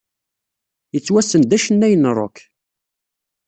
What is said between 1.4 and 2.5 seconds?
d acennay n rock.